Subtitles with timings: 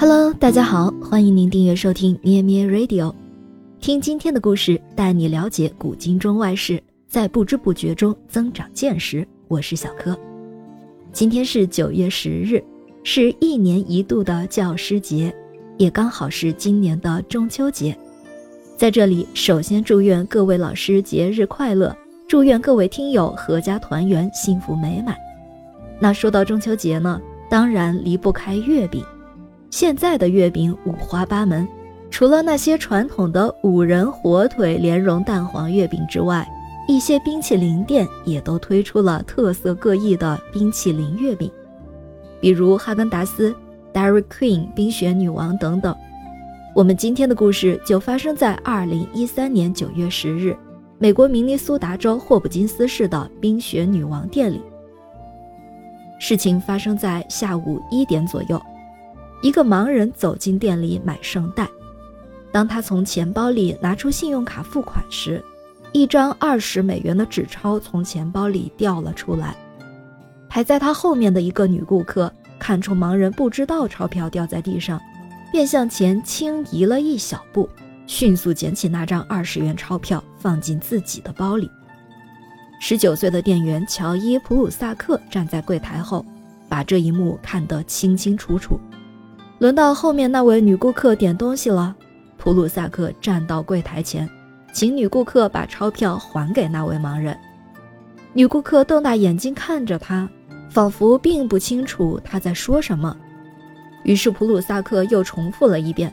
[0.00, 3.12] Hello，大家好，欢迎您订阅收听咩咩 Radio，
[3.80, 9.28] 听今天的故事，带你了解古今中外事，在不知不觉中增长见识。
[9.46, 10.18] 我是小柯，
[11.12, 12.64] 今天是九月十日，
[13.04, 15.30] 是一年一度的教师节，
[15.76, 17.94] 也刚好是今年的中秋节。
[18.78, 21.94] 在这里，首先祝愿各位老师节日快乐，
[22.26, 25.14] 祝愿各位听友阖家团圆，幸福美满。
[25.98, 27.20] 那说到中秋节呢，
[27.50, 29.04] 当然离不开月饼。
[29.70, 31.66] 现在的月饼五花八门，
[32.10, 36.46] 除了那些传统的五仁、火腿、莲蓉、蛋黄月饼之外，
[36.88, 41.48] 一些冰淇淋店也都推出了特色各异的冰淇淋月饼，
[42.40, 43.54] 比如哈根达斯、
[43.94, 45.94] Dairy Queen、冰雪女王等等。
[46.74, 50.56] 我们今天的故事就发生在二零一三年九月十日，
[50.98, 54.60] 美国明尼苏达州霍普金斯市的冰雪女王店里。
[56.18, 58.60] 事情发生在下午一点左右。
[59.42, 61.68] 一个盲人走进店里买圣代，
[62.52, 65.42] 当他从钱包里拿出信用卡付款时，
[65.92, 69.56] 一张二十美元的纸钞从钱包里掉了出来。
[70.48, 75.00] 排在他后面的一个女顾客看出盲人不知道钞票掉在地上，
[75.50, 77.68] 便向前轻移了一小步，
[78.06, 81.70] 迅速捡起那张二十元钞票放进自己的包里。
[82.80, 86.24] 十九岁的店员乔伊·普鲁萨克站在柜台后，
[86.68, 88.78] 把这一幕看得清清楚楚。
[89.60, 91.94] 轮到后面那位女顾客点东西了，
[92.38, 94.26] 普鲁萨克站到柜台前，
[94.72, 97.36] 请女顾客把钞票还给那位盲人。
[98.32, 100.26] 女顾客瞪大眼睛看着他，
[100.70, 103.14] 仿佛并不清楚他在说什么。
[104.02, 106.10] 于是普鲁萨克又重复了一遍。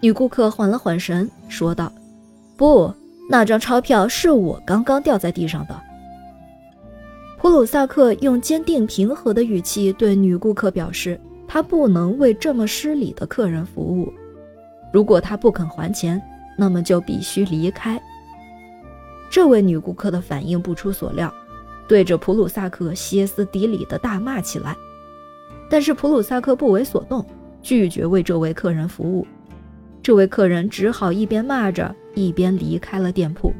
[0.00, 1.90] 女顾客缓了缓神，说道
[2.58, 2.94] ：“不，
[3.30, 5.82] 那张钞票是我刚刚掉在地上的。”
[7.40, 11.18] 普鲁萨克用坚定平和的语气对女顾客表示。
[11.52, 14.10] 他不能为这么失礼的客人服务。
[14.90, 16.18] 如果他不肯还钱，
[16.56, 18.02] 那么就必须离开。
[19.28, 21.30] 这位女顾客的反应不出所料，
[21.86, 24.74] 对着普鲁萨克歇斯底里地大骂起来。
[25.68, 27.22] 但是普鲁萨克不为所动，
[27.60, 29.26] 拒绝为这位客人服务。
[30.02, 33.52] 这位客人只好一边骂着，一边离开了店铺。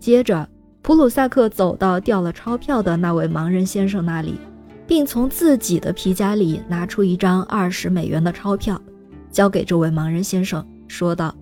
[0.00, 0.48] 接着，
[0.80, 4.40] 普鲁萨克走到掉了钞票的那位盲人先生那里。
[4.88, 8.80] 并从自己的皮夹里拿出一张二十美元的钞票，
[9.30, 11.32] 交给这位盲人先生，说道：“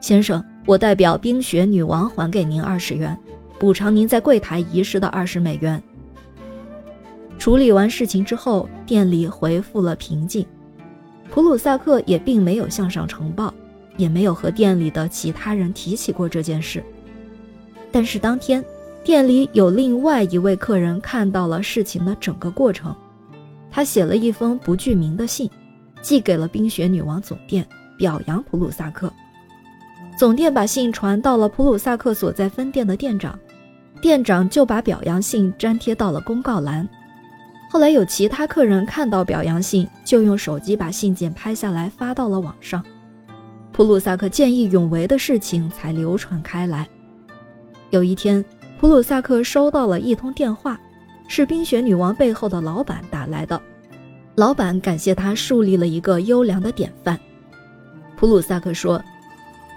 [0.00, 3.18] 先生，我代表冰雪女王还给您二十元，
[3.58, 5.82] 补偿您在柜台遗失的二十美元。”
[7.40, 10.46] 处理完事情之后，店里恢复了平静。
[11.28, 13.52] 普鲁萨克也并没有向上呈报，
[13.96, 16.84] 也没有和店里的其他人提起过这件事。
[17.90, 18.64] 但是当天。
[19.04, 22.94] 店里有另外一位客人看到了事情的整个过程，
[23.70, 25.50] 他写了一封不具名的信，
[26.02, 27.66] 寄给了冰雪女王总店，
[27.96, 29.10] 表扬普鲁萨克。
[30.18, 33.38] 总店把信传到了普鲁萨克所在分店的店长，
[34.02, 36.86] 店长就把表扬信粘贴到了公告栏。
[37.70, 42.84] 后来有其他客人看到表扬信，就用手机把信件拍下来发到了网上。
[43.72, 46.86] 普鲁萨克见义勇为的事情才流传开来。
[47.88, 48.44] 有一天。
[48.78, 50.78] 普鲁萨克收到了一通电话，
[51.26, 53.60] 是冰雪女王背后的老板打来的。
[54.36, 57.18] 老板感谢他树立了一个优良的典范。
[58.16, 59.02] 普鲁萨克说：“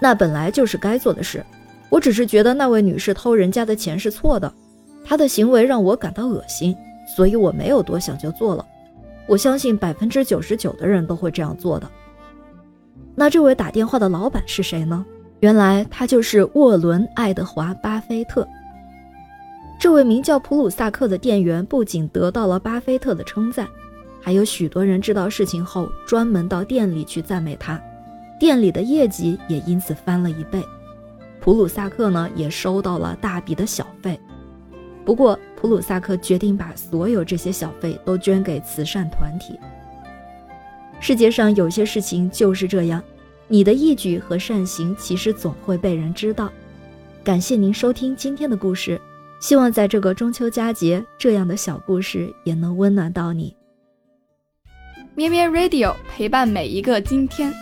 [0.00, 1.44] 那本来就是该做的事，
[1.90, 4.52] 我只是觉得那位女士偷人家的钱是错的，
[5.04, 6.76] 她的行为让我感到恶心，
[7.16, 8.64] 所以我没有多想就做了。
[9.26, 11.90] 我相信百分之九十九的人都会这样做的。”
[13.16, 15.04] 那这位打电话的老板是谁呢？
[15.40, 18.46] 原来他就是沃伦·爱德华·巴菲特。
[19.82, 23.68] 这位名叫普鲁萨克的店员不仅得到了巴菲特的称赞，
[24.20, 27.82] 还有许多人知道事情后专门到店里去赞美他，
[28.38, 30.62] 店里的业绩也因此翻了一倍。
[31.40, 34.20] 普鲁萨克呢也收到了大笔的小费，
[35.04, 39.58] 不过普鲁萨克决定把所有这些小费都捐给慈善团体。
[41.00, 43.02] 世界上有些事情就是这样，
[43.48, 46.52] 你的义举和善行其实总会被人知道。
[47.24, 49.00] 感谢您收听今天的故事。
[49.42, 53.54] 希望在这个中秋佳节，这样的小故事也能温暖到你。
[55.16, 57.52] 咩咩 Radio 陪伴每一个今天。